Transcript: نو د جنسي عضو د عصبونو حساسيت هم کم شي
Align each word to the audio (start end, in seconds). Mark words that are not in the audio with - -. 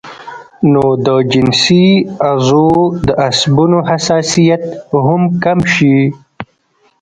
نو 0.71 0.85
د 1.05 1.07
جنسي 1.31 1.85
عضو 2.29 2.67
د 3.07 3.07
عصبونو 3.27 3.77
حساسيت 3.89 4.63
هم 5.05 5.21
کم 5.43 5.59
شي 5.73 5.97